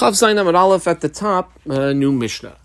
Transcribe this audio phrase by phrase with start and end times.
[0.00, 2.56] Chav Zayin Amud Aleph at the top, uh, new Mishnah.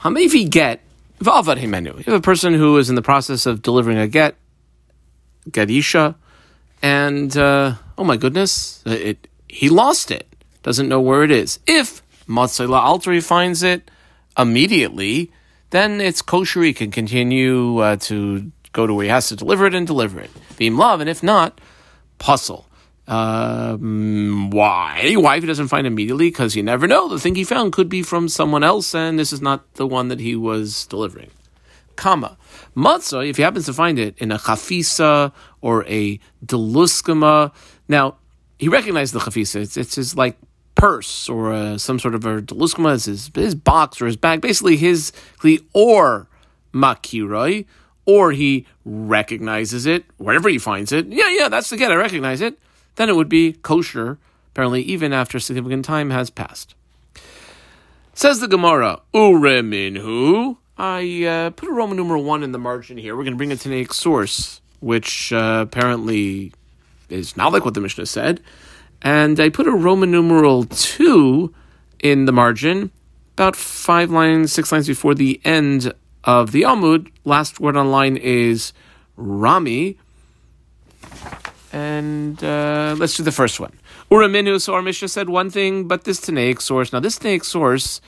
[0.00, 0.80] Hamevi get
[1.20, 1.98] v'avad himenu.
[1.98, 4.36] You have a person who is in the process of delivering a get,
[5.50, 6.14] gadisha,
[6.80, 10.34] and uh, oh my goodness, it he lost it.
[10.62, 11.58] Doesn't know where it is.
[11.66, 13.90] If Matzela Altari finds it
[14.38, 15.30] immediately,
[15.68, 16.62] then it's kosher.
[16.62, 20.20] He can continue uh, to go to where he has to deliver it and deliver
[20.20, 20.30] it.
[20.56, 21.60] Beam love, and if not,
[22.16, 22.64] puzzle.
[23.08, 25.14] Um, why?
[25.16, 26.28] Why if he doesn't find immediately?
[26.28, 27.08] Because you never know.
[27.08, 30.08] The thing he found could be from someone else, and this is not the one
[30.08, 31.30] that he was delivering.
[31.96, 32.36] Kama.
[32.76, 37.52] Matzah, if he happens to find it in a chafisa or a deluskama.
[37.88, 38.16] Now,
[38.58, 39.62] he recognized the chafisa.
[39.62, 40.36] It's, it's his like
[40.74, 44.42] purse or uh, some sort of a deluskama, is his, his box or his bag.
[44.42, 45.12] Basically, his
[45.72, 46.28] or
[46.74, 47.64] makiroi,
[48.04, 51.06] or he recognizes it wherever he finds it.
[51.06, 51.90] Yeah, yeah, that's the get.
[51.90, 52.58] I recognize it
[52.98, 54.18] then it would be kosher,
[54.50, 56.74] apparently, even after significant time has passed.
[58.12, 60.56] Says the Gemara, Ureminhu.
[60.76, 63.16] I uh, put a Roman numeral one in the margin here.
[63.16, 66.52] We're going to bring a Tanaic source, which uh, apparently
[67.08, 68.42] is not like what the Mishnah said.
[69.00, 71.54] And I put a Roman numeral two
[72.00, 72.90] in the margin,
[73.34, 75.92] about five lines, six lines before the end
[76.24, 77.12] of the Amud.
[77.24, 78.72] Last word on line is
[79.16, 79.98] Rami.
[81.72, 83.72] And uh, let's do the first one.
[84.10, 86.92] Uraminu, so our Mishnah said one thing, but this Tanaic source.
[86.92, 88.00] Now, this Tanaic source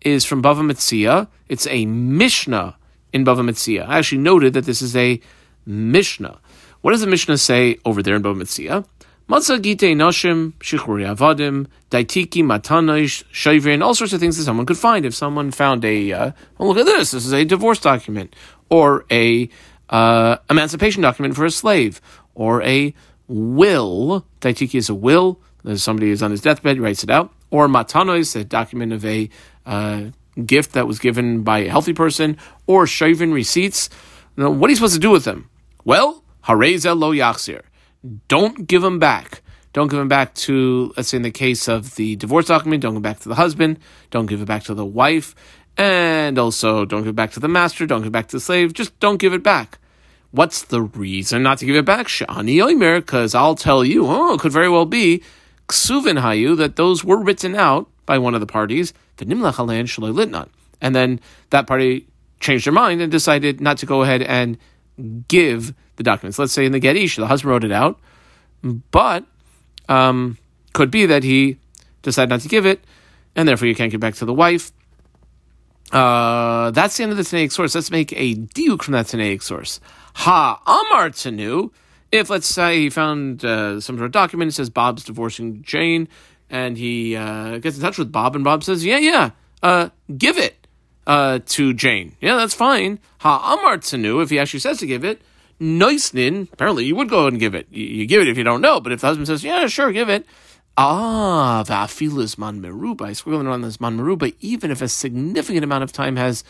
[0.00, 1.28] is from Bava Metzia.
[1.48, 2.76] It's a Mishnah
[3.12, 3.86] in Bava Metzia.
[3.86, 5.20] I actually noted that this is a
[5.66, 6.38] Mishnah.
[6.82, 8.84] What does the Mishnah say over there in Bava Metzia?
[9.28, 14.78] Matzah gite noshim, shichuri avadim, daitiki matanoish, shavrin, all sorts of things that someone could
[14.78, 15.06] find.
[15.06, 18.34] If someone found a, uh, oh, look at this, this is a divorce document,
[18.70, 19.48] or a
[19.90, 22.00] uh, emancipation document for a slave,
[22.34, 22.94] or a
[23.28, 24.24] will.
[24.40, 25.40] Daitiki is a will.
[25.62, 27.32] There's somebody is on his deathbed, writes it out.
[27.50, 29.28] Or matano is a document of a
[29.66, 30.04] uh,
[30.46, 32.38] gift that was given by a healthy person.
[32.66, 33.90] Or shavin receipts.
[34.36, 35.50] Now, what are you supposed to do with them?
[35.84, 37.62] Well, hareza lo yachzir.
[38.28, 39.42] Don't give them back.
[39.72, 42.94] Don't give them back to, let's say in the case of the divorce document, don't
[42.94, 43.78] give back to the husband.
[44.10, 45.34] Don't give it back to the wife.
[45.76, 47.86] And also, don't give it back to the master.
[47.86, 48.72] Don't give it back to the slave.
[48.72, 49.78] Just don't give it back.
[50.32, 52.06] What's the reason not to give it back?
[52.06, 55.22] Shani Oimer, because I'll tell you, oh, it could very well be
[55.68, 60.48] Ksuvin Hayu, that those were written out by one of the parties, the Shaloi Litnan.
[60.80, 61.20] And then
[61.50, 62.06] that party
[62.38, 64.56] changed their mind and decided not to go ahead and
[65.28, 66.38] give the documents.
[66.38, 67.98] Let's say in the Gedish, the husband wrote it out,
[68.90, 69.24] but
[69.88, 70.38] um,
[70.72, 71.58] could be that he
[72.02, 72.84] decided not to give it,
[73.36, 74.72] and therefore you can't give back to the wife.
[75.92, 77.74] Uh, that's the end of the Tanaic source.
[77.74, 79.80] Let's make a diuk from that Tanaic source.
[80.20, 81.70] Ha Amar Tanu.
[82.12, 86.08] If let's say he found uh, some sort of document that says Bob's divorcing Jane,
[86.50, 89.30] and he uh, gets in touch with Bob, and Bob says, "Yeah, yeah,
[89.62, 89.88] uh,
[90.18, 90.66] give it
[91.06, 92.16] uh, to Jane.
[92.20, 94.22] Yeah, that's fine." Ha Amar Tanu.
[94.22, 95.22] If he actually says to give it,
[95.58, 96.52] Noisnin.
[96.52, 97.66] Apparently, you would go and give it.
[97.70, 99.90] You, you, give it if you don't know, but if the husband says, "Yeah, sure,
[99.90, 100.26] give it."
[100.76, 103.08] Ah, va'afilas man meruba.
[103.12, 106.44] Squiggling around this man meruba, even if a significant amount of time has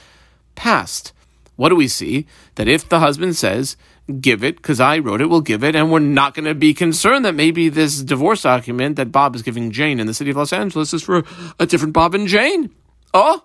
[0.57, 1.13] passed
[1.61, 2.25] what do we see?
[2.55, 3.77] That if the husband says,
[4.19, 6.73] give it, because I wrote it, we'll give it, and we're not going to be
[6.73, 10.39] concerned that maybe this divorce document that Bob is giving Jane in the city of
[10.39, 11.23] Los Angeles is for
[11.59, 12.71] a different Bob and Jane.
[13.13, 13.45] Oh,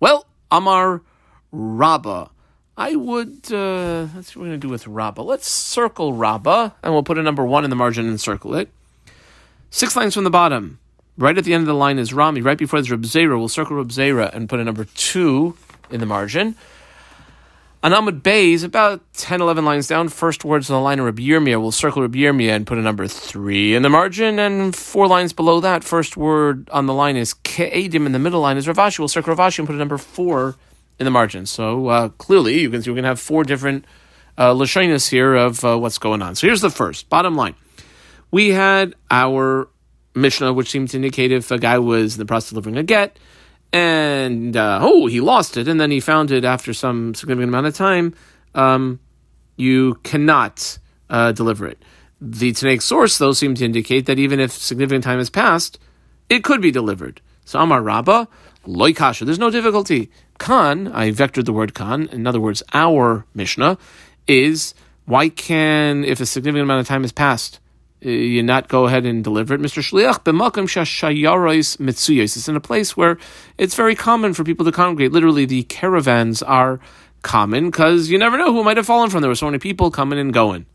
[0.00, 1.02] well, Amar
[1.52, 2.30] Rabba.
[2.78, 5.20] I would, uh, let's see what we're going to do with Rabba.
[5.20, 8.70] Let's circle Rabba, and we'll put a number one in the margin and circle it.
[9.68, 10.78] Six lines from the bottom.
[11.18, 12.40] Right at the end of the line is Rami.
[12.40, 15.58] Right before there's Reb Zera, we'll circle Reb Zera and put a number two
[15.90, 16.56] in the margin.
[17.82, 21.22] On Amud Beis, about 10, 11 lines down, first words on the line of Rabbi
[21.22, 25.06] Yirmiyah, we'll circle Rabbi Yirmiyah and put a number 3 in the margin, and four
[25.06, 28.68] lines below that, first word on the line is Ke'edim, in the middle line is
[28.68, 30.56] Rav Ashi, we'll circle Rav Ashi and put a number 4
[30.98, 31.46] in the margin.
[31.46, 33.86] So uh, clearly, you can see we're going to have four different
[34.36, 36.34] uh, Lashonis here of uh, what's going on.
[36.34, 37.54] So here's the first, bottom line.
[38.30, 39.70] We had our
[40.14, 42.82] Mishnah, which seemed to indicate if a guy was in the process of delivering a
[42.82, 43.18] get,
[43.72, 47.66] and uh, oh, he lost it, and then he found it after some significant amount
[47.66, 48.14] of time.
[48.54, 49.00] Um,
[49.56, 50.78] you cannot
[51.08, 51.82] uh, deliver it.
[52.20, 55.78] The Tanaic source, though, seems to indicate that even if significant time has passed,
[56.28, 57.20] it could be delivered.
[57.44, 58.28] So Amar Rabba,
[58.66, 59.24] loy kasha.
[59.24, 60.10] There's no difficulty.
[60.38, 62.08] Khan, I vectored the word Khan.
[62.12, 63.78] In other words, our Mishnah
[64.26, 64.74] is
[65.04, 67.58] why can if a significant amount of time has passed,
[68.00, 69.82] you not go ahead and deliver it, Mr.
[69.82, 72.36] Shliach, b'makom shashayaros mitzuyos.
[72.36, 73.18] It's in a place where
[73.58, 75.12] it's very common for people to congregate.
[75.12, 76.80] Literally, the caravans are
[77.22, 79.20] common because you never know who might have fallen from.
[79.20, 80.66] There were so many people coming and going.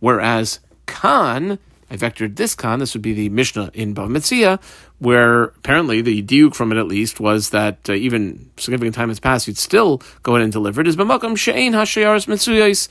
[0.00, 1.58] Whereas Khan
[1.90, 2.80] I vectored this Khan.
[2.80, 4.60] This would be the Mishnah in Bava
[4.98, 9.20] where apparently the diuk from it at least was that uh, even significant time has
[9.20, 10.88] passed, you'd still go ahead and deliver it.
[10.88, 12.88] Is b'makom she'ein hashayaris mitzuyos.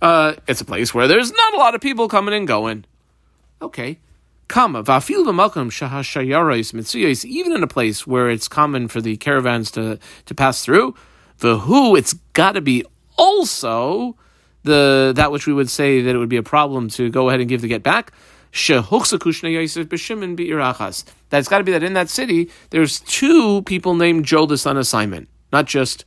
[0.00, 2.84] Uh, it's a place where there's not a lot of people coming and going.
[3.60, 3.98] Okay.
[4.48, 7.24] Kama va'afil b'makom shahashayaris mitzuyos.
[7.24, 10.94] Even in a place where it's common for the caravans to to pass through,
[11.38, 12.84] the who it's got to be
[13.16, 14.16] also
[14.62, 17.40] the that which we would say that it would be a problem to go ahead
[17.40, 18.12] and give the get back.
[18.50, 18.68] That's
[21.48, 25.66] got to be that in that city there's two people named Jodis on assignment, not
[25.66, 26.06] just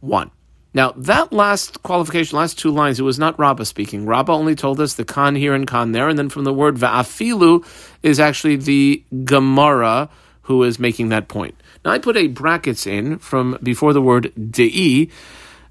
[0.00, 0.30] one.
[0.74, 4.06] Now that last qualification, last two lines, it was not Rabbah speaking.
[4.06, 6.76] Rabbah only told us the Khan here and Khan there, and then from the word
[6.76, 7.64] va'afilu
[8.02, 10.08] is actually the Gemara
[10.42, 11.54] who is making that point.
[11.84, 15.08] Now I put a brackets in from before the word dei,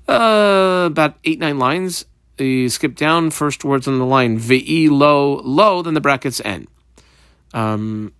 [0.08, 2.06] uh, about eight nine lines,
[2.38, 6.68] you skip down first words on the line Ve'i lo lo, then the brackets end.
[7.54, 8.14] Um,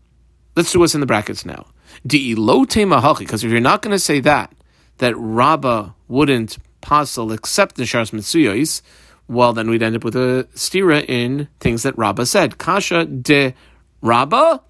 [0.56, 1.68] let's do what's in the brackets now.
[2.06, 4.54] De lo tema because if you're not going to say that,
[4.98, 8.82] that Rabba wouldn't passel except the Shars Mitsuyos,
[9.28, 12.58] well, then we'd end up with a stira in things that Rabba said.
[12.58, 13.54] Kasha de
[14.02, 14.62] Rabba,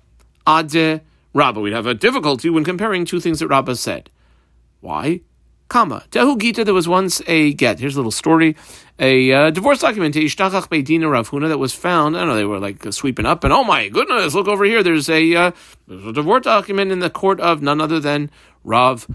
[0.47, 1.01] ade
[1.33, 1.59] Rabba.
[1.59, 4.09] We'd have a difficulty when comparing two things that Rabba said.
[4.81, 5.21] Why?
[5.67, 6.03] Kama.
[6.11, 7.79] Dehu Gita, there was once a get.
[7.79, 8.57] Here's a little story.
[8.99, 12.17] A uh, divorce document, Ishtachach Beidina Rav Huna, that was found.
[12.17, 14.83] I don't know, they were like sweeping up, and oh my goodness, look over here.
[14.83, 15.51] There's a, uh,
[15.87, 18.29] there's a divorce document in the court of none other than
[18.65, 19.07] Rav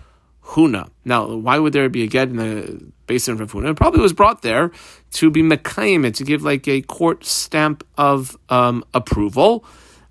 [0.47, 0.89] Huna.
[1.05, 3.71] Now, why would there be a get in the basin of Rav Huna?
[3.71, 4.71] It probably was brought there
[5.13, 9.65] to be Mekayim, to give like a court stamp of um, approval.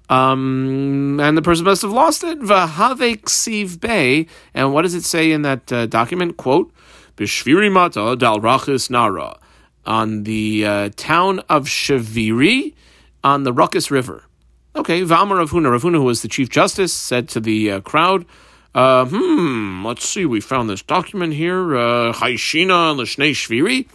[0.10, 2.40] Um, and the person must have lost it.
[2.40, 4.28] Vahave ksiv bay.
[4.54, 6.38] And what does it say in that uh, document?
[6.38, 6.72] Quote,
[7.18, 9.40] Bishviri mata dal rachis nara.
[9.86, 12.74] On the uh, town of Shaviri
[13.24, 14.24] on the Ruckus River.
[14.76, 15.80] Okay, Vamar Rav Huna.
[15.80, 18.26] Ravuna, who was the Chief Justice, said to the uh, crowd,
[18.76, 21.76] uh, hmm, let's see, we found this document here.
[21.76, 23.88] Uh, Haishina Lishnei Shviri.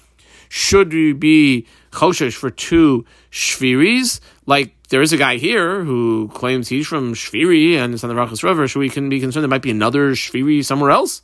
[0.49, 4.19] Should we be choshesh for two shviris?
[4.47, 8.17] Like there is a guy here who claims he's from Shviri and it's on the
[8.17, 11.23] Rachas River, so we can be concerned there might be another Shviri somewhere else.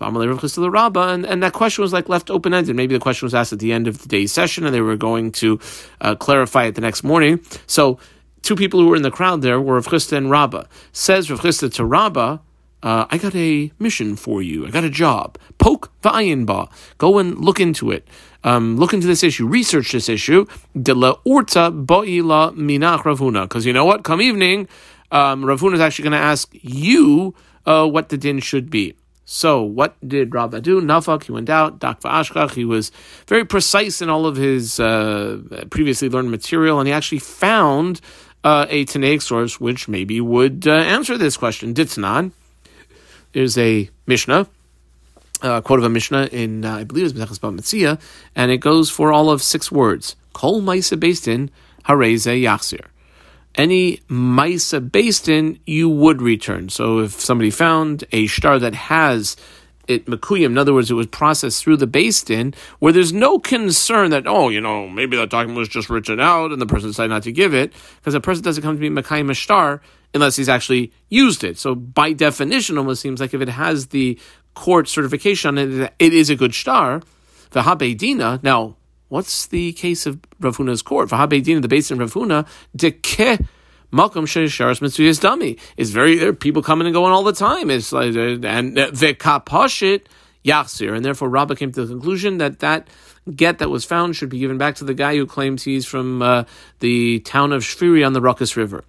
[0.00, 2.76] And, and that question was like left open ended.
[2.76, 4.96] Maybe the question was asked at the end of the day's session and they were
[4.96, 5.58] going to
[6.00, 7.40] uh, clarify it the next morning.
[7.66, 7.98] So,
[8.42, 10.64] two people who were in the crowd there were Rav Chisda and Rabbah.
[10.92, 12.38] Says Rav Chisda to Rabbah,
[12.82, 14.66] uh, I got a mission for you.
[14.66, 15.38] I got a job.
[15.58, 16.68] Poke va'ayin ba.
[16.98, 18.06] Go and look into it.
[18.44, 19.46] Um, look into this issue.
[19.46, 20.46] Research this issue.
[20.80, 23.42] De la urta ba'ila minach Ravuna.
[23.42, 24.04] Because you know what?
[24.04, 24.68] Come evening,
[25.10, 27.34] um, Ravuna is actually going to ask you
[27.66, 28.94] uh, what the din should be.
[29.30, 30.80] So, what did Rabbah do?
[30.80, 31.80] Nafak, he went out.
[31.80, 32.90] Dak va'ashkach, he was
[33.26, 35.38] very precise in all of his uh,
[35.68, 38.00] previously learned material, and he actually found
[38.42, 41.74] uh, a Tanaic source which maybe would uh, answer this question.
[41.74, 42.32] Ditzanan.
[43.32, 44.48] There's a Mishnah,
[45.42, 48.00] a quote of a Mishnah in, uh, I believe it's Mesechus Metzia,
[48.34, 50.16] and it goes for all of six words.
[50.32, 51.50] Kol Maisa in
[51.84, 52.86] Hareze Yachzir.
[53.54, 56.68] Any Maisa based in, you would return.
[56.68, 59.36] So if somebody found a star that has
[59.88, 63.38] it makuyim, in other words, it was processed through the based in, where there's no
[63.38, 66.90] concern that, oh, you know, maybe that document was just written out and the person
[66.90, 69.80] decided not to give it, because a person doesn't come to be makayim star
[70.14, 71.58] unless he's actually used it.
[71.58, 74.18] So by definition, almost seems like if it has the
[74.54, 77.02] court certification on it, it is a good star.
[77.52, 78.42] V'habedina.
[78.42, 78.76] Now,
[79.08, 81.08] what's the case of Rav Huna's court?
[81.10, 83.38] V'habedina, the base in Rav Huna, deke
[83.90, 85.58] Malcolm Shesharas Mitzuyas Dami.
[85.76, 87.70] Is very there are people coming and going all the time.
[87.70, 90.02] It's like uh, and vekapashit
[90.44, 92.88] yachsir, and therefore Rabbah came to the conclusion that that
[93.34, 96.22] get that was found should be given back to the guy who claims he's from
[96.22, 96.44] uh,
[96.80, 98.84] the town of Shviri on the Ruckus River.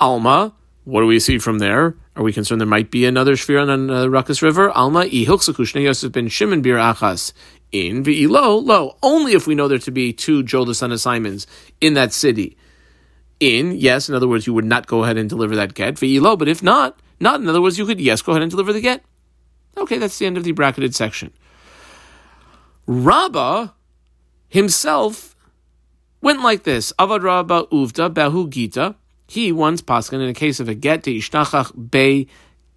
[0.00, 0.54] Alma,
[0.84, 1.94] what do we see from there?
[2.16, 4.70] Are we concerned there might be another Shvir on the uh, Ruckus River?
[4.70, 7.32] Alma, ihilksakushne Yosef ben Shimon bir achas.
[7.70, 11.46] In ve'ilo, lo, only if we know there to be two Joel son of Simons
[11.80, 12.56] in that city.
[13.40, 15.94] In, yes, in other words, you would not go ahead and deliver that get.
[15.94, 18.72] Ve'ilo, but if not, not, in other words, you could, yes, go ahead and deliver
[18.72, 19.02] the get.
[19.76, 21.32] Okay, that's the end of the bracketed section.
[22.86, 23.68] Rabbah
[24.48, 25.36] himself
[26.20, 26.92] went like this.
[26.98, 28.96] Avad Rabbah uvda behu gita
[29.28, 32.28] he once paskin in a case of a get to ishtachach be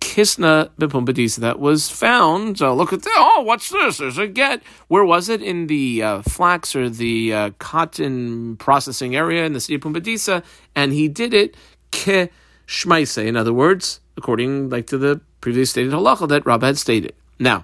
[0.01, 2.61] kisna bepumbedisa that was found.
[2.61, 3.15] Uh, look at that!
[3.17, 3.99] Oh, what's this?
[3.99, 4.61] There's a get.
[4.89, 5.41] Where was it?
[5.41, 10.43] In the uh, flax or the uh, cotton processing area in the city of Pumbedisa,
[10.75, 11.55] and he did it
[11.91, 12.29] ke
[12.67, 13.23] shmaise.
[13.25, 17.13] In other words, according like to the previously stated halacha that Rabbah had stated.
[17.39, 17.63] Now,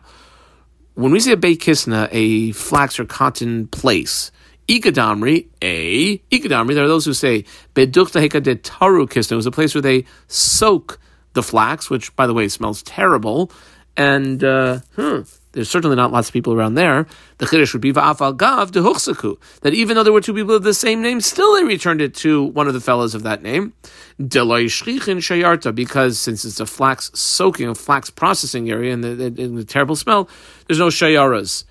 [0.93, 4.31] when we say a be kisna, a flax or cotton place
[4.67, 6.73] Ikadamri, a Ikadamri.
[6.73, 9.33] There are those who say bedukta heka de taru kisna.
[9.33, 10.99] It was a place where they soak
[11.37, 13.51] the flax, which, by the way, smells terrible.
[13.95, 15.21] And uh, hmm,
[15.53, 17.07] there's certainly not lots of people around there.
[17.37, 19.37] The chiddush would be va'afal gav de huchsaku.
[19.61, 22.13] That even though there were two people of the same name, still they returned it
[22.15, 23.73] to one of the fellows of that name.
[24.19, 29.15] Delay shchichin shayarta, because since it's a flax soaking, a flax processing area, and the,
[29.15, 30.27] the, the terrible smell,
[30.67, 31.63] there's no shayaras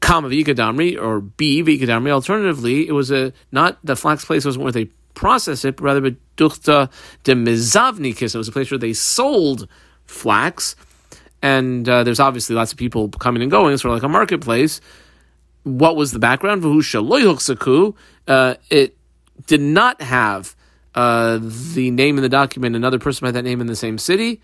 [0.00, 2.10] comma vikadamri or b vikadamri.
[2.10, 6.90] Alternatively, it was a not the flax place wasn't where they process it, rather beduchta
[7.24, 8.34] de mizavnikis.
[8.34, 9.68] It was a place where they sold
[10.06, 10.76] flax,
[11.42, 14.08] and uh, there's obviously lots of people coming and going, It's sort of like a
[14.08, 14.80] marketplace.
[15.62, 16.64] What was the background?
[16.64, 18.96] Uh, it
[19.46, 20.56] did not have
[20.94, 24.40] uh, the name in the document, another person by that name in the same city.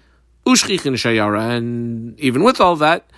[0.47, 1.57] Ushchichin Shayara.
[1.57, 3.11] And even with all that,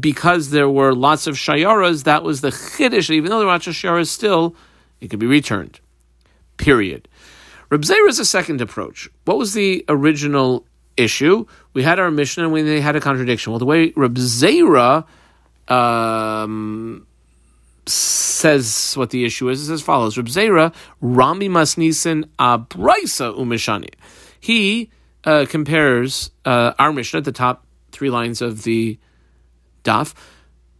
[0.00, 3.10] because there were lots of shayaras, that was the chiddush.
[3.10, 4.54] Even though there were lots shayaras, still
[5.00, 5.80] it could be returned.
[6.56, 7.08] Period.
[7.70, 9.08] Reb Zera is a second approach.
[9.24, 11.46] What was the original issue?
[11.72, 13.52] We had our Mishnah and we had a contradiction.
[13.52, 15.04] Well, the way Reb Zera
[15.68, 17.06] um,
[17.86, 23.90] says what the issue is is as follows: Reb Zera Rami Masnisen Abraisa Umishani.
[24.38, 24.90] He
[25.24, 28.98] uh, compares uh, our Mishnah at the top three lines of the
[29.84, 30.14] daf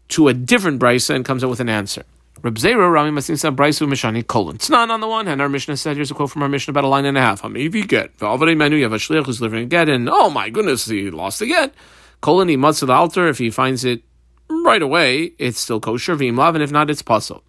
[0.09, 2.05] to a different brisa and comes up with an answer.
[2.43, 4.57] Reb Zera, Rami Masinsa, Braisu, Mishani, colon.
[4.57, 5.41] It's not on the one hand.
[5.41, 7.43] Our Mishnah said, here's a quote from our Mishnah about a line and a half.
[7.43, 8.17] Hamivi get.
[8.19, 11.39] V'alvarei menu, you have a shliach who's living get, and oh my goodness, he lost
[11.39, 11.73] the get.
[12.21, 13.29] Colon, he mutz the altar.
[13.29, 14.03] If he finds it
[14.51, 16.17] right away, it's still kosher.
[16.17, 17.43] V'imlav, and if not, it's puzzle.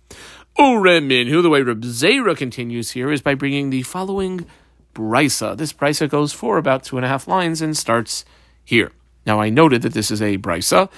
[0.58, 4.46] Uremin, who the way Reb Zera continues here is by bringing the following
[4.94, 5.58] brisa.
[5.58, 8.24] This brisa goes for about two and a half lines and starts
[8.64, 8.92] here.
[9.26, 10.90] Now, I noted that this is a brisa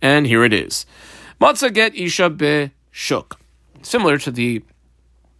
[0.00, 0.86] and here it is.
[1.40, 3.40] Matzah get isha be shuk.
[3.82, 4.62] Similar to the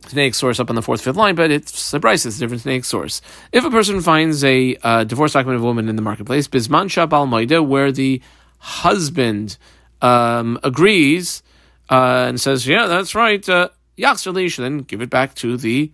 [0.02, 2.64] Tanaic source up on the fourth, fifth line, but it's a Brisa, it's a different
[2.64, 3.22] Tanaic source.
[3.52, 6.86] If a person finds a uh, divorce document of a woman in the marketplace, bisman
[6.86, 8.20] shabal maida, where the
[8.58, 9.58] husband
[10.00, 11.44] um, agrees
[11.88, 15.92] uh, and says, yeah, that's right, uh, then give it back to the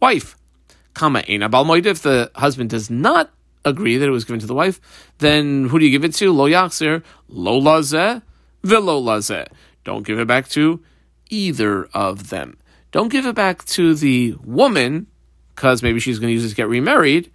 [0.00, 0.36] wife.
[0.94, 3.30] Kama ena bal if the husband does not
[3.64, 4.80] agree that it was given to the wife,
[5.18, 6.32] then who do you give it to?
[6.32, 8.20] Lo yaksir, lo lazeh,
[8.62, 9.46] velo lazeh.
[9.84, 10.80] Don't give it back to
[11.30, 12.58] either of them.
[12.92, 15.06] Don't give it back to the woman,
[15.54, 17.30] because maybe she's going to use it to get remarried,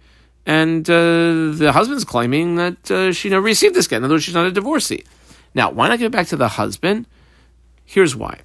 [0.46, 3.98] and uh, the husband's claiming that uh, she never received this get.
[3.98, 5.04] In other words, she's not a divorcee.
[5.54, 7.06] Now, why not give it back to the husband?
[7.84, 8.40] Here's why.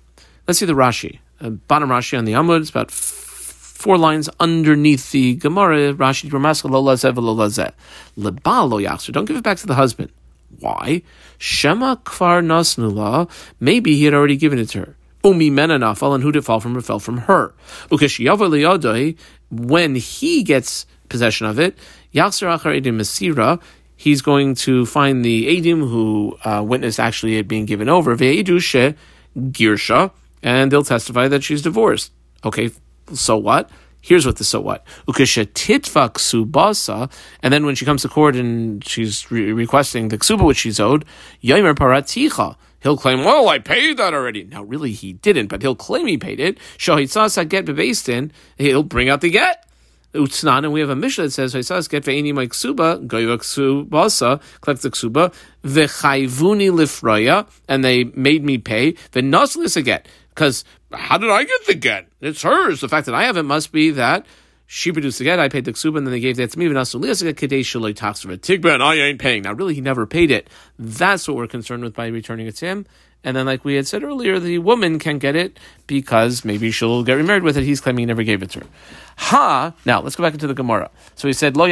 [0.48, 1.19] Let's see the Rashi.
[1.39, 6.39] Uh, bottom Rashi on the Amud, it's about four lines underneath the Gemara, Rashi lo
[6.83, 7.74] lazeh lo lazeh.
[9.13, 10.12] Don't give it back to the husband.
[10.60, 11.03] Why?
[11.38, 13.29] Shema kvar nasnula.
[13.60, 14.95] Maybe he had already given it to her.
[15.24, 17.53] Umi menanafal, and who did fall from her fell from her.
[19.50, 21.77] When he gets possession of it,
[22.13, 23.62] yachzer achar edim mesira.
[23.95, 28.15] He's going to find the edim who uh, witnessed actually it being given over.
[28.17, 28.95] Ve'edushe
[29.38, 32.12] girsha, and they'll testify that she's divorced.
[32.43, 32.72] Okay,
[33.13, 33.69] so what?
[34.03, 34.86] Here's what the so what.
[35.07, 37.10] Ukeshetitva ksubasa,
[37.41, 40.77] and then when she comes to court and she's re- requesting the ksuba which she's
[40.77, 41.05] owed,
[41.41, 42.57] yomer paraticha.
[42.81, 44.43] He'll claim, well, I paid that already.
[44.43, 46.57] Now, really, he didn't, but he'll claim he paid it.
[46.77, 48.31] Shahitzasa get bebeistin.
[48.57, 49.65] He'll bring out the get.
[50.13, 54.39] Utsnan, and we have a Mishnah that says, "Haisas get ve'eni my ksuba, goyva ksubasa,
[54.62, 55.33] collect the ksuba,
[55.63, 61.66] v'chayvuni lifraya, and they made me pay, v'noslis a get, because how did I get
[61.68, 62.08] the get?
[62.22, 62.82] It's hers.
[62.82, 64.25] The fact that I have it must be that
[64.66, 66.66] she produced the get, I paid the ksuba, and then they gave that to me.
[66.66, 66.78] And
[68.84, 69.44] I ain't paying.
[69.44, 70.50] Now, really, he never paid it.
[70.80, 72.86] That's what we're concerned with by returning it to him.
[73.24, 77.04] And then, like we had said earlier, the woman can get it because maybe she'll
[77.04, 77.63] get remarried with it.
[77.63, 78.66] He's claiming he never gave it to her.
[79.18, 79.74] Ha!
[79.86, 80.90] Now, let's go back into the Gemara.
[81.16, 81.66] So he said, Lo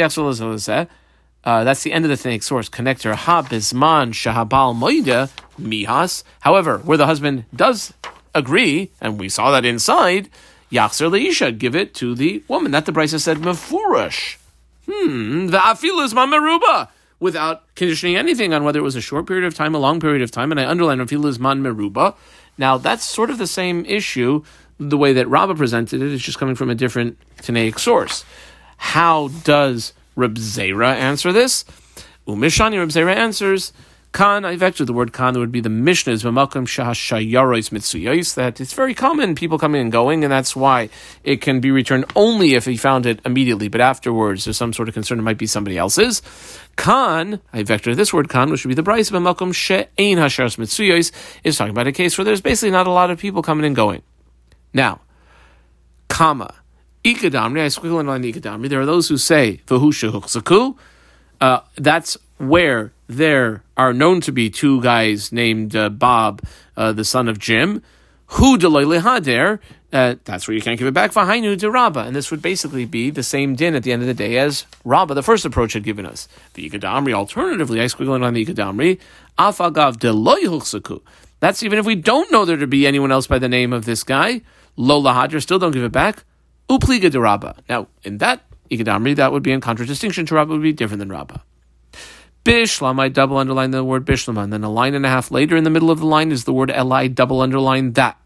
[1.43, 2.39] uh, that's the end of the thing.
[2.41, 3.15] source connector.
[3.15, 6.23] Ha bisman shahabal moida mihas.
[6.41, 7.93] However, where the husband does
[8.33, 10.29] agree, and we saw that inside,
[10.71, 12.71] Yachzer Leisha, give it to the woman.
[12.71, 14.37] That the Brisa said mefurish.
[14.89, 19.45] Hmm, the afil is meruba, without conditioning anything on whether it was a short period
[19.45, 22.15] of time, a long period of time, and I underline afil is man meruba.
[22.57, 24.43] Now that's sort of the same issue.
[24.79, 28.25] The way that Rabbah presented it is just coming from a different Tanaic source.
[28.77, 31.65] How does Reb Zera answer this?
[32.27, 33.73] Umishani Reb Zera answers
[34.11, 38.73] Khan, I've actually the word Khan, would be the Mishnahs, Mamakam Shahashayarois Mitsuyais, that it's
[38.73, 40.89] very common, people coming and going, and that's why
[41.23, 44.89] it can be returned only if he found it immediately, but afterwards there's some sort
[44.89, 46.21] of concern it might be somebody else's.
[46.75, 51.13] Khan, I vector this word Khan, which would be the Brisa, Mamakam She'ain Hasharos Mitsuyais,
[51.45, 53.77] is talking about a case where there's basically not a lot of people coming and
[53.77, 54.01] going.
[54.73, 54.99] Now,
[56.09, 56.53] comma,
[57.05, 58.67] ikadamri, I squiggle in line ikadamri.
[58.67, 59.61] There are those who say,
[61.39, 66.41] uh, that's where there are known to be two guys named uh, Bob,
[66.77, 67.81] uh, the son of Jim,
[68.27, 69.59] who hader.
[69.93, 71.11] Uh, that's where you can't give it back.
[71.11, 71.99] Vahainu de.
[71.99, 74.65] And this would basically be the same din at the end of the day as
[74.85, 76.29] Rabba, the first approach, had given us.
[76.53, 78.99] The Ikadamri, alternatively, I squiggle in on the Ikadamri,
[79.37, 81.01] Afagav de Loyhuksaku.
[81.41, 83.85] That's even if we don't know there to be anyone else by the name of
[83.85, 84.41] this guy.
[84.77, 86.23] Lola still don't give it back.
[86.69, 87.55] Upliga de.
[87.67, 91.09] Now, in that Ikadamri, that would be in contradistinction to Rabba, would be different than
[91.09, 91.43] Rabba.
[92.43, 95.55] Bishlam, I double underline the word Bishlam, and then a line and a half later
[95.55, 98.17] in the middle of the line is the word Eli, double underline that.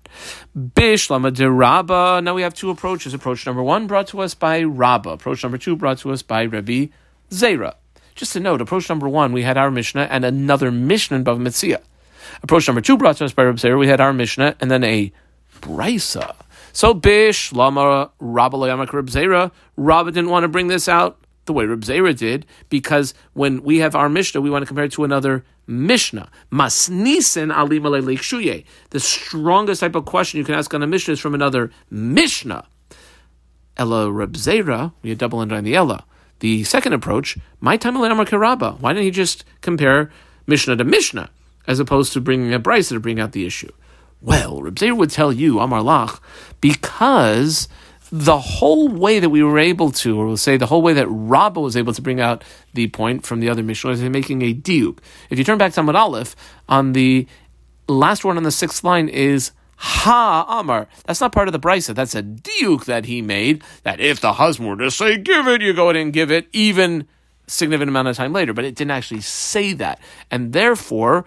[0.57, 2.21] Bishlama de Rabba.
[2.23, 3.13] Now we have two approaches.
[3.13, 5.09] Approach number one brought to us by Rabba.
[5.09, 6.87] Approach number two brought to us by Rabbi
[7.29, 7.75] Zera.
[8.15, 11.39] Just to note, approach number one, we had our Mishnah and another Mishnah in Bava
[11.39, 11.81] Metzia.
[12.41, 14.83] Approach number two brought to us by Rabbi Zera, we had our Mishnah and then
[14.85, 15.11] a
[15.59, 16.35] Brisa.
[16.71, 21.65] So Bish, Lama, Rabba Layamak Zera, Rabba didn't want to bring this out the way
[21.65, 25.03] Reb Zera did, because when we have our Mishnah, we want to compare it to
[25.03, 26.29] another Mishnah.
[26.51, 28.65] Masnisen ali shuye.
[28.89, 32.67] The strongest type of question you can ask on a Mishnah is from another Mishnah.
[33.77, 36.05] Ella Reb Zera, we had double underline the Ella.
[36.39, 38.79] The second approach, my time Amar Karaba.
[38.79, 40.11] Why didn't he just compare
[40.47, 41.29] Mishnah to Mishnah,
[41.67, 43.71] as opposed to bringing a Brisa to bring out the issue?
[44.21, 46.19] Well, Reb Zera would tell you, Amar Lach,
[46.61, 47.67] because
[48.11, 51.07] the whole way that we were able to, or we'll say the whole way that
[51.07, 52.43] Rabbah was able to bring out
[52.73, 54.99] the point from the other Mishnah is in making a diuk.
[55.29, 56.35] If you turn back to Amud Aleph,
[56.69, 57.27] on the
[57.87, 60.87] last one on the sixth line is Ha Amar.
[61.05, 61.93] That's not part of the brisa.
[61.93, 63.63] That's a diuk that he made.
[63.83, 66.47] That if the husband were to say give it, you go ahead and give it,
[66.53, 67.07] even
[67.47, 68.53] significant amount of time later.
[68.53, 69.99] But it didn't actually say that,
[70.31, 71.25] and therefore,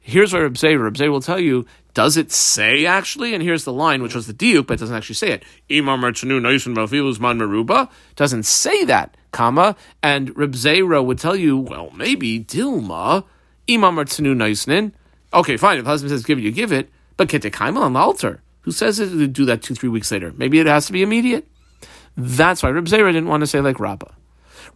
[0.00, 3.34] here's where Reb Zera will tell you does it say actually?
[3.34, 5.44] And here's the line, which was the diuk, but it doesn't actually say it.
[5.70, 9.76] Imam Mertzanu Noisun man Meruba doesn't say that, comma.
[10.02, 13.24] And Reb Zera would tell you, well, maybe Dilma,
[13.68, 14.92] Imam Martanu Naisnin.
[15.32, 15.78] Okay, fine.
[15.78, 16.90] If the husband says give it, you give it.
[17.16, 18.42] But Ketekaimal on the altar.
[18.62, 20.32] Who says it to do that two, three weeks later?
[20.36, 21.46] Maybe it has to be immediate.
[22.16, 24.10] That's why Reb Zera didn't want to say like Rabbah.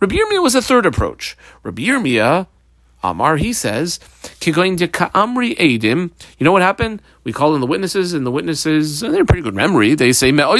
[0.00, 1.36] Rabbi Yirmiyah was a third approach.
[1.62, 2.46] Rabbi Yirmiyah
[3.04, 4.00] Amar, he says,
[4.40, 5.82] Ka'amri.
[5.82, 7.02] You know what happened?
[7.22, 9.94] We call in the witnesses, and the witnesses, and they're pretty good memory.
[9.94, 10.58] They say, Both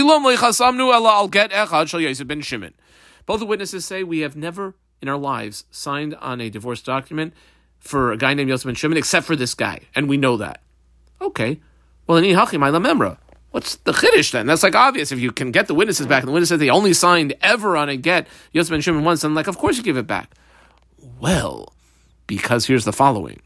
[3.41, 7.33] the witnesses say, We have never in our lives signed on a divorce document
[7.79, 10.63] for a guy named Yosef ben Shimon, except for this guy, and we know that.
[11.23, 11.61] Okay.
[12.07, 13.17] Well, memra.
[13.53, 14.47] What's the chiddush then?
[14.47, 15.13] That's like obvious.
[15.13, 17.77] If you can get the witnesses back, and the witness said they only signed ever
[17.77, 20.35] on a get Yosef ben Shimon once, then like, of course you give it back.
[21.21, 21.74] Well,
[22.27, 23.41] because here's the following.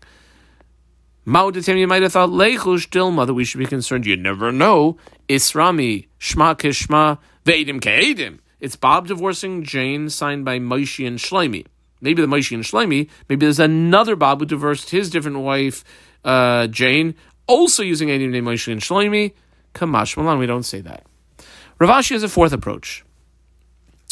[1.27, 4.07] Maudatim, you might have thought, Leichush Dilma, that we should be concerned.
[4.07, 4.97] You never know.
[5.29, 8.39] Isrami, Shma Kishma, Ve'edim Ke'edim.
[8.61, 11.67] It's Bob divorcing Jane, signed by Moshe and Shlomi.
[12.01, 15.85] Maybe the Moshe and Shlomi, maybe there's another Bob who divorced his different wife,
[16.25, 17.15] uh, Jane,
[17.47, 19.33] also using name named Moshe and Shlomi.
[19.75, 21.05] Kamash Malan, we don't say that.
[21.79, 23.05] Ravashi has a fourth approach.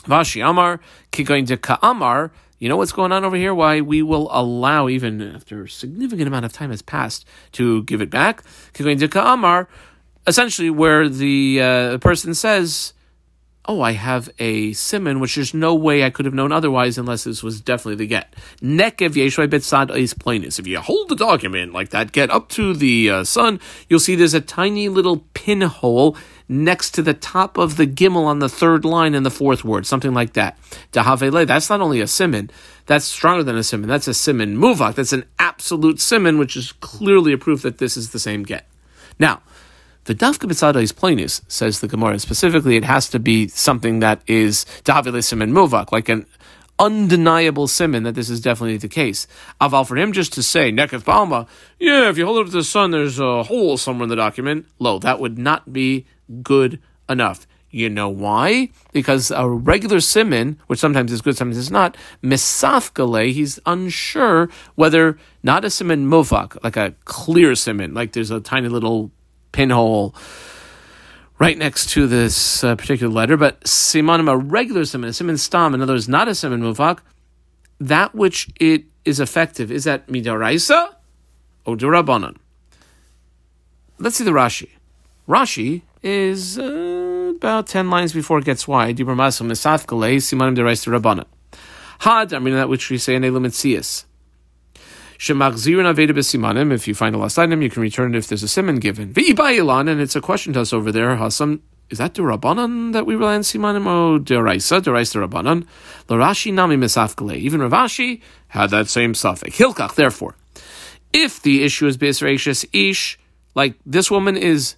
[0.05, 0.81] Vashi Amar,
[1.13, 3.55] Kigoin de Ka'amar, you know what's going on over here?
[3.55, 8.01] Why we will allow, even after a significant amount of time has passed, to give
[8.01, 8.43] it back.
[10.29, 12.95] Essentially, where the uh, person says,
[13.69, 17.25] Oh, I have a simon, which there's no way I could have known otherwise unless
[17.25, 18.33] this was definitely the get.
[18.63, 20.61] Nekev yeshua betzad is plainness.
[20.61, 24.15] If you hold the document like that, get up to the uh, sun, you'll see
[24.15, 26.17] there's a tiny little pinhole
[26.49, 29.87] next to the top of the gimel on the third line in the fourth word,
[29.87, 30.59] something like that.
[30.93, 32.51] Dahavele, that's not only a simon,
[32.87, 33.89] that's stronger than a simon.
[33.89, 34.95] That's a simon muvak.
[34.95, 38.67] That's an absolute simon, which is clearly a proof that this is the same get.
[39.19, 39.43] Now,
[40.05, 42.19] the dafka b'tzada is plainis, says the Gemara.
[42.21, 46.27] Specifically, it has to be something that is dahavele simon muvak, like an
[46.79, 49.27] undeniable simon that this is definitely the case.
[49.61, 52.53] Aval for him just to say nekef balma, yeah, if you hold it up to
[52.53, 54.67] the sun, there's a hole somewhere in the document.
[54.79, 56.07] Lo, that would not be
[56.43, 57.47] good enough.
[57.71, 58.71] You know why?
[58.93, 65.19] Because a regular simon, which sometimes is good, sometimes is not, misafgale, he's unsure whether
[65.43, 69.11] not a simon mufak, like a clear simon, like there's a tiny little
[69.53, 70.15] pinhole
[71.39, 75.75] right next to this uh, particular letter, but simanim, a regular simon, a simon stam,
[75.75, 77.01] in other words, not a simon mufak,
[77.79, 80.95] that which it is effective, is that midaraisa
[81.67, 82.37] or durabanan?
[83.99, 84.71] Let's see the Rashi.
[85.29, 88.97] Rashi is uh, about 10 lines before it gets wide.
[88.97, 91.27] Dibra Maso Simanim Derais to.
[91.99, 94.05] Had, I mean that which we say in Elumitzias.
[95.19, 96.73] Shemachzirin aveda.
[96.73, 99.13] If you find a lost item, you can return it if there's a simon given.
[99.13, 101.17] V'ibayilan, and it's a question to us over there.
[101.17, 104.81] Hasam is that the Rabbanan that we rely on Simanim or Deraisa?
[104.81, 105.67] Deraisa Rabbanan.
[106.09, 107.37] Larashi Nami Misafkale.
[107.37, 109.57] Even Ravashi had that same suffix.
[109.57, 110.35] Hilkach, therefore.
[111.13, 113.19] If the issue is Bisracious Ish,
[113.55, 114.77] like this woman is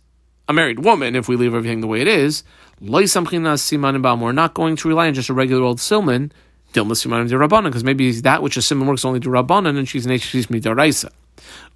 [0.49, 2.43] a married woman, if we leave everything the way it is,
[2.81, 3.03] we're
[4.33, 6.33] not going to rely on just a regular old Silman,
[6.73, 11.11] because maybe that which a Silman works only to Rabbanan and she's an Hishmi Deraisa.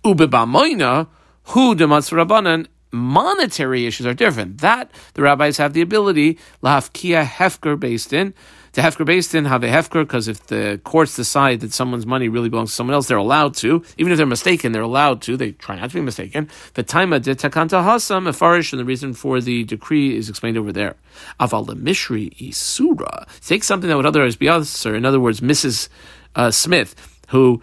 [0.04, 1.08] Ubebamoina,
[1.44, 4.60] who Dematz Rabbanan, monetary issues are different.
[4.60, 8.34] That the rabbis have the ability lahafkia hefker based in
[8.72, 12.28] to hefker based in have a hefker because if the courts decide that someone's money
[12.28, 13.84] really belongs to someone else, they're allowed to.
[13.98, 15.36] Even if they're mistaken, they're allowed to.
[15.36, 16.48] They try not to be mistaken.
[16.74, 20.72] The time of takanta hasam afarish, and the reason for the decree is explained over
[20.72, 20.96] there.
[21.38, 24.94] Aval mishri isura take something that would otherwise be other.
[24.94, 25.88] In other words, Mrs.
[26.34, 26.94] Uh, Smith
[27.32, 27.62] who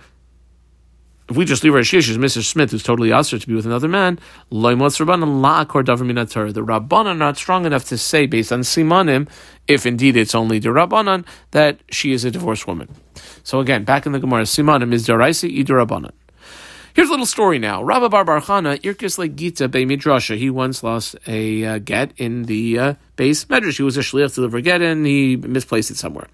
[1.29, 2.43] if we just leave shish as Mr.
[2.43, 7.85] Smith, who's totally usher to be with another man, the Rabbanan are not strong enough
[7.85, 9.29] to say, based on Simanim,
[9.67, 12.89] if indeed it's only the Rabbanan, that she is a divorced woman.
[13.43, 16.11] So again, back in the Gemara, Simanim is Daraisi Idu Rabbanan.
[16.95, 17.83] Here's a little story now.
[17.83, 20.35] Rabbi Bar Barchana, Irkis Gita Be Midrasha.
[20.35, 23.77] He once lost a uh, get in the uh, base medrash.
[23.77, 26.27] He was a shliach to deliver get and he misplaced it somewhere.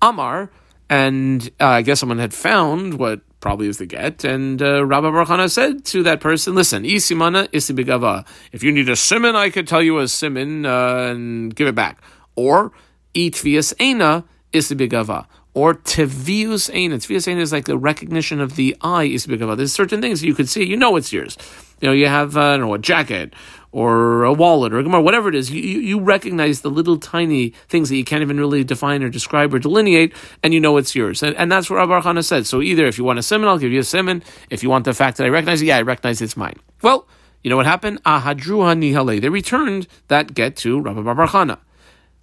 [0.00, 0.50] Amar,
[0.88, 4.24] and uh, I guess someone had found what probably is the get.
[4.24, 8.26] And uh, Rabbi Baruchana said to that person, listen, isimana isibigava.
[8.52, 11.74] If you need a simon, I could tell you a simon uh, and give it
[11.74, 12.00] back.
[12.34, 12.72] Or
[13.14, 15.26] itvias ena isibigava.
[15.56, 16.96] Or tevius ena.
[16.96, 19.56] Tevius ena is like the recognition of the eye you speak about.
[19.56, 20.66] There's certain things you could see.
[20.66, 21.38] You know it's yours.
[21.80, 23.32] You know, you have, uh, I don't know, a jacket
[23.72, 27.54] or a wallet or a gemara, whatever it is, you, you recognize the little tiny
[27.68, 30.94] things that you can't even really define or describe or delineate, and you know it's
[30.94, 31.22] yours.
[31.22, 32.46] And, and that's what Rabbi Hana said.
[32.46, 34.22] So either if you want a simon, I'll give you a simon.
[34.50, 36.56] If you want the fact that I recognize it, yeah, I recognize it's mine.
[36.82, 37.08] Well,
[37.42, 38.02] you know what happened?
[38.04, 39.22] Ahadruha nihale.
[39.22, 41.58] They returned that get to Rabbi Bar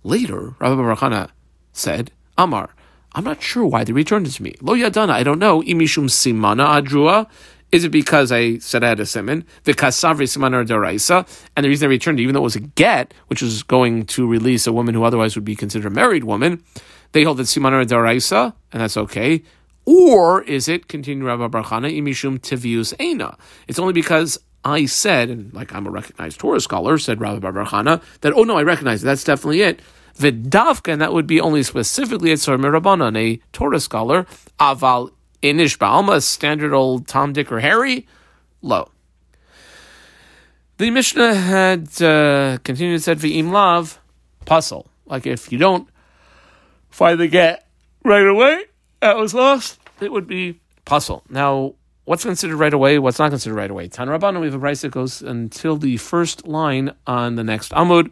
[0.04, 1.30] Later, Rabbi Bar
[1.72, 2.76] said, Amar,
[3.16, 4.56] I'm not sure why they returned it to me.
[4.62, 5.62] Lo yadana, I don't know.
[5.62, 7.28] Imishum simana adrua.
[7.72, 9.46] Is it because I said I had a simon?
[9.64, 12.56] The kasavri siman or daraisa, and the reason I returned, it, even though it was
[12.56, 15.90] a get, which was going to release a woman who otherwise would be considered a
[15.90, 16.64] married woman,
[17.14, 19.42] they hold that siman or daraisa, and that's okay.
[19.86, 23.38] Or is it, continue Rabbi Barchana, imishum tivius ena?
[23.68, 28.04] It's only because I said, and like I'm a recognized Torah scholar, said Rabbi Barchana,
[28.22, 29.82] that, oh no, I recognize it, that's definitely it.
[30.18, 34.26] Vidavka, and that would be only specifically at Sor Mirabanan, a Torah scholar,
[34.60, 38.08] aval Inish Baalma, standard old Tom, Dick, or Harry,
[38.62, 38.90] low.
[40.78, 44.00] The Mishnah had uh, continued said V'im Lav,
[44.46, 44.90] puzzle.
[45.06, 45.88] Like if you don't
[46.90, 47.68] find the get
[48.04, 48.66] right away,
[49.02, 51.24] that was lost, it would be puzzle.
[51.30, 53.88] Now, what's considered right away, what's not considered right away?
[53.88, 57.72] Tan Rabbanon, we have a price that goes until the first line on the next
[57.72, 58.12] Amud.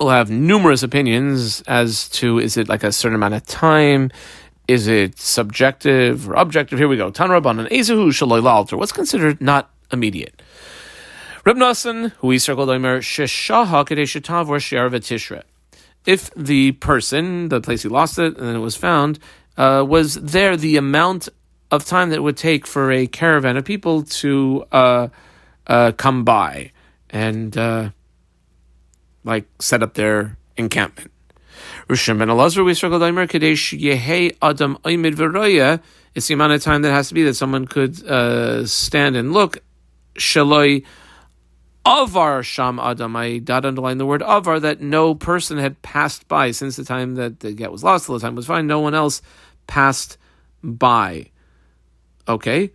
[0.00, 4.10] We'll have numerous opinions as to is it like a certain amount of time?
[4.66, 6.78] Is it subjective or objective?
[6.78, 7.10] Here we go.
[7.10, 8.76] Tan Rabbanan, Ezehu Shaloi alter.
[8.76, 10.42] What's considered not immediate?
[11.44, 13.84] Reb who we circled Omer, Sheshaha.
[16.06, 19.18] If the person, the place he lost it and then it was found,
[19.56, 21.28] uh, was there the amount
[21.70, 25.08] of time that it would take for a caravan of people to uh,
[25.66, 26.72] uh, come by
[27.10, 27.90] and uh,
[29.24, 31.10] like set up their encampment.
[31.88, 32.72] Rishon ben Elazar, we
[33.06, 35.80] Aimer Kadesh Yehe Adam Oimid Veroya.
[36.14, 39.32] It's the amount of time that has to be that someone could uh, stand and
[39.32, 39.58] look.
[40.14, 40.84] Shaloi
[41.84, 43.16] Avar Sham Adam.
[43.16, 47.16] I dot underline the word Avar that no person had passed by since the time
[47.16, 48.66] that the get was lost till the time was fine.
[48.66, 49.22] No one else
[49.66, 50.16] passed
[50.62, 51.30] by.
[52.28, 52.70] Okay.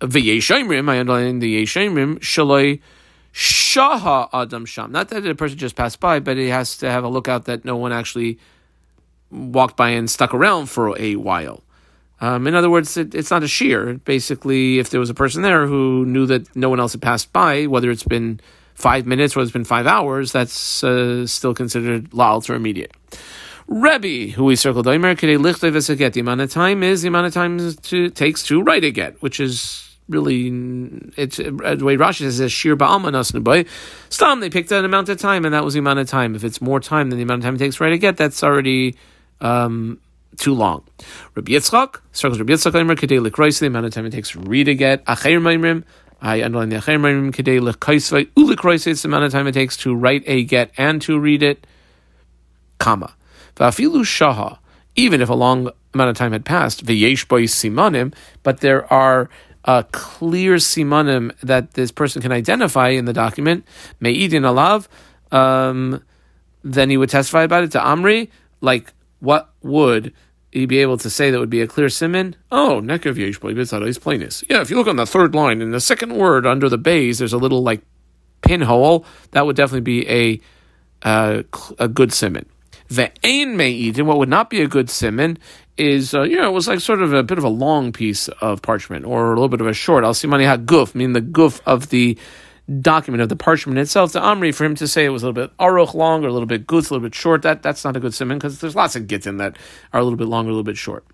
[0.00, 2.80] V'yeshayimrim, I underline the Yeshayimrim, Shaloi
[3.32, 4.92] Shaha Adam Sham.
[4.92, 7.64] Not that a person just passed by, but he has to have a lookout that
[7.64, 8.38] no one actually
[9.30, 11.62] walked by and stuck around for a while.
[12.20, 13.94] Um, in other words, it, it's not a shear.
[14.04, 17.32] Basically, if there was a person there who knew that no one else had passed
[17.32, 18.40] by, whether it's been
[18.74, 22.92] five minutes or it's been five hours, that's uh, still considered la'al or immediate.
[23.68, 28.42] Rebbe, who we circled, the amount of time is the amount of time to, takes
[28.44, 30.48] to write a get, which is really
[31.16, 33.66] it's uh, the way Rashi says shir ba'almanas nubai.
[34.10, 36.34] Stam they picked an amount of time and that was the amount of time.
[36.34, 38.16] If it's more time than the amount of time it takes for it to get,
[38.16, 38.96] that's already
[39.40, 40.00] um,
[40.36, 40.84] too long.
[41.34, 44.40] Rabbi Yitzchak circles Rabbi Yitzchak Aimer kedei likrois the amount of time it takes to
[44.40, 45.04] read a get.
[45.06, 45.84] Maimrim
[46.20, 50.24] I underline the Acher Maimrim ulikrois it's the amount of time it takes to write
[50.26, 51.66] a get and to read it.
[52.78, 53.14] Comma.
[53.56, 54.58] Vafilu shaha
[54.96, 59.28] even if a long amount of time had passed, v'yesh simanim, but there are
[59.64, 63.64] uh, clear simanim that this person can identify in the document,
[64.00, 64.88] me'idin alav,
[65.36, 66.02] um,
[66.62, 70.12] then he would testify about it to Amri, like what would
[70.50, 72.34] he be able to say that would be a clear simon?
[72.50, 74.44] Oh, nekav yesh boy plainness.
[74.48, 77.18] Yeah, if you look on the third line in the second word under the bays,
[77.18, 77.82] there's a little like
[78.42, 79.04] pinhole.
[79.30, 80.40] That would definitely be a
[81.02, 81.42] uh,
[81.78, 82.46] a good simon.
[82.88, 85.38] The ain me'idin, what would not be a good simon,
[85.80, 88.28] is uh, you know it was like sort of a bit of a long piece
[88.28, 90.04] of parchment or a little bit of a short.
[90.04, 92.18] Al simani ha guf, meaning the guf of the
[92.80, 94.12] document of the parchment itself.
[94.12, 96.32] To Amri for him to say it was a little bit aruch long or a
[96.32, 97.42] little bit gutz, a little bit short.
[97.42, 99.56] That that's not a good simon because there's lots of gittin that
[99.92, 101.04] are a little bit long or a little bit short.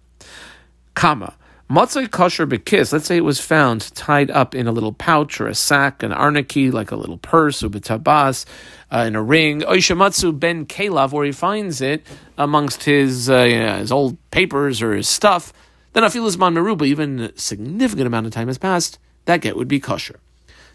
[0.95, 1.37] Comma.
[1.69, 5.49] Matzai kosher bekis, let's say it was found tied up in a little pouch or
[5.49, 8.45] a sack, an arnaki, like a little purse, or betabas,
[8.93, 9.63] uh, in a ring.
[9.63, 12.07] Oishamatsu ben Kelav, where he finds it
[12.39, 15.53] amongst his uh, you know, his old papers or his stuff.
[15.93, 19.67] Then afilas man meruba, even a significant amount of time has passed, that get would
[19.67, 20.21] be kosher.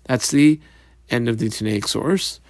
[0.03, 0.59] That's the
[1.09, 2.41] end of the Tanaic source.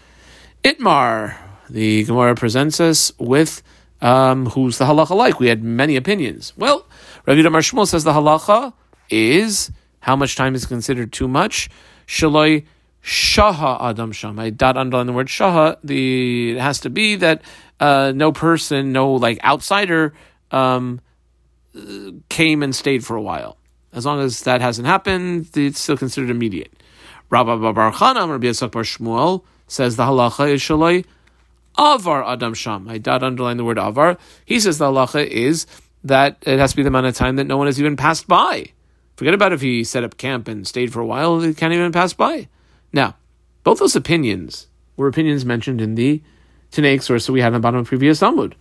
[0.63, 1.37] Itmar,
[1.69, 3.61] the Gemara presents us with
[4.01, 5.39] um, who's the halacha like?
[5.39, 6.53] We had many opinions.
[6.57, 6.87] Well,
[7.25, 8.73] Rabbi Damar Shmuel says the halacha
[9.09, 11.69] is how much time is considered too much.
[12.07, 12.65] Shaloi
[13.03, 14.39] shaha adam sham.
[14.39, 15.77] I dot underline the word shaha.
[15.83, 17.41] The it has to be that
[17.79, 20.13] uh, no person, no like outsider,
[20.51, 21.01] um,
[22.29, 23.57] came and stayed for a while.
[23.93, 26.71] As long as that hasn't happened, it's still considered immediate.
[27.29, 31.05] Rabbi Bar Chanam, Rabbi Yitzchak Bar Shmuel says the halacha is shaloi
[31.77, 32.87] avar adam sham.
[32.89, 34.17] I dot underline the word avar.
[34.45, 35.65] He says the halacha is
[36.03, 38.27] that it has to be the amount of time that no one has even passed
[38.27, 38.67] by.
[39.15, 41.91] Forget about if he set up camp and stayed for a while, he can't even
[41.91, 42.47] pass by.
[42.91, 43.15] Now,
[43.63, 46.21] both those opinions were opinions mentioned in the
[46.71, 48.55] Tanaic source that we had on the bottom of previous Talmud.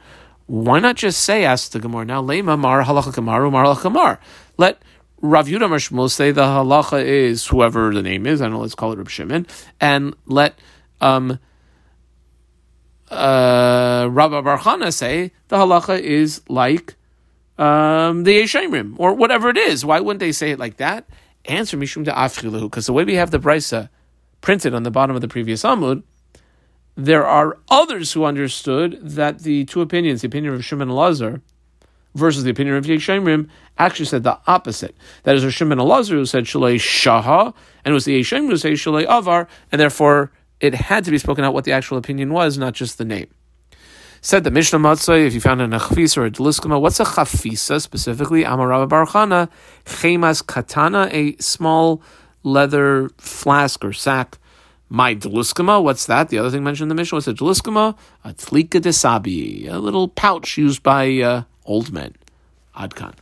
[0.47, 4.19] Why not just say, ask the Gemara now, Lema Mar Halacha Kamar Mar Kamar.
[4.59, 4.83] Let
[5.23, 8.41] Rav Yudah Shmuel say the halacha is whoever the name is.
[8.41, 8.61] I don't know.
[8.61, 9.47] Let's call it Reb Shimon,
[9.81, 10.59] and let
[11.01, 11.39] um,
[13.11, 16.97] uh, Rabbi Barchana say the halacha is like
[17.61, 19.85] um, the Yeshayimrim, or whatever it is.
[19.85, 21.09] Why wouldn't they say it like that?
[21.45, 23.91] Answer Mishum to Afchilahu, because the way we have the Brisa
[24.41, 26.03] printed on the bottom of the previous Amud,
[26.97, 31.43] there are others who understood that the two opinions, the opinion of Shimon Lazar
[32.15, 34.97] versus the opinion of Yeshayimrim, actually said the opposite.
[35.25, 38.73] That is, Shimon Lazar who said Shalei Shaha, and it was the Yeshayimrim who said
[38.73, 42.59] Shalei Avar, and therefore it had to be spoken out what the actual opinion was,
[42.59, 43.29] not just the name.
[44.23, 47.81] Said the Mishnah Matzah, if you found an achfisa or a deliskama, what's a chafisa
[47.81, 48.45] specifically?
[48.45, 49.49] Amarabba Barchana,
[49.87, 52.03] chemas katana, a small
[52.43, 54.37] leather flask or sack.
[54.91, 56.29] My deliskama, what's that?
[56.29, 60.09] The other thing mentioned in the Mishnah was a deliskama, a tlika desabi, a little
[60.09, 62.15] pouch used by uh, old men.
[62.77, 63.15] Adkan.